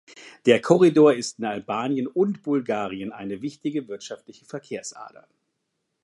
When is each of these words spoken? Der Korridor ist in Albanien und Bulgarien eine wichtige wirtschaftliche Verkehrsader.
Der 0.47 0.59
Korridor 0.63 1.13
ist 1.13 1.37
in 1.37 1.45
Albanien 1.45 2.07
und 2.07 2.41
Bulgarien 2.41 3.11
eine 3.11 3.43
wichtige 3.43 3.87
wirtschaftliche 3.87 4.45
Verkehrsader. 4.45 5.27